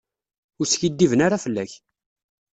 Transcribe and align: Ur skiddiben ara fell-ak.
Ur 0.59 0.67
skiddiben 0.67 1.23
ara 1.25 1.43
fell-ak. 1.43 1.71